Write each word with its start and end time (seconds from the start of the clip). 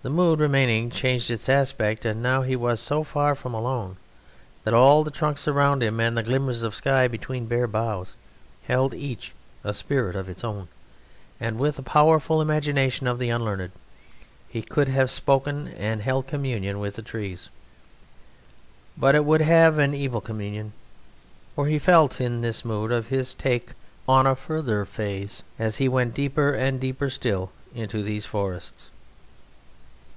The 0.00 0.14
mood, 0.14 0.40
remaining, 0.40 0.88
changed 0.88 1.30
its 1.30 1.50
aspect, 1.50 2.06
and 2.06 2.22
now 2.22 2.40
he 2.40 2.56
was 2.56 2.80
so 2.80 3.04
far 3.04 3.34
from 3.34 3.52
alone 3.52 3.98
that 4.64 4.72
all 4.72 5.04
the 5.04 5.10
trunks 5.10 5.46
around 5.46 5.82
him 5.82 6.00
and 6.00 6.16
the 6.16 6.22
glimmers 6.22 6.62
of 6.62 6.74
sky 6.74 7.08
between 7.08 7.44
bare 7.44 7.66
boughs 7.66 8.16
held 8.64 8.94
each 8.94 9.34
a 9.62 9.74
spirit 9.74 10.16
of 10.16 10.26
its 10.30 10.42
own, 10.42 10.68
and 11.38 11.58
with 11.58 11.76
the 11.76 11.82
powerful 11.82 12.40
imagination 12.40 13.06
of 13.06 13.18
the 13.18 13.28
unlearned 13.28 13.70
he 14.48 14.62
could 14.62 14.88
have 14.88 15.10
spoken 15.10 15.68
and 15.76 16.00
held 16.00 16.26
communion 16.26 16.80
with 16.80 16.94
the 16.94 17.02
trees; 17.02 17.50
but 18.96 19.14
it 19.14 19.26
would 19.26 19.42
have 19.42 19.76
an 19.76 19.92
evil 19.94 20.22
communion, 20.22 20.72
for 21.54 21.66
he 21.66 21.78
felt 21.78 22.12
this 22.16 22.64
mood 22.64 22.92
of 22.92 23.08
his 23.08 23.34
take 23.34 23.72
on 24.08 24.26
a 24.26 24.34
further 24.34 24.86
phase 24.86 25.42
as 25.58 25.76
he 25.76 25.86
went 25.86 26.14
deeper 26.14 26.50
and 26.54 26.80
deeper 26.80 27.10
still 27.10 27.50
into 27.74 28.02
these 28.02 28.24
forests. 28.24 28.88